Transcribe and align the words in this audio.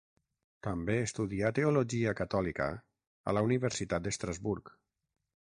També 0.67 0.95
estudià 1.01 1.51
teologia 1.59 2.15
catòlica 2.21 2.71
a 3.33 3.37
la 3.39 3.45
Universitat 3.51 4.09
d'Estrasburg. 4.09 4.75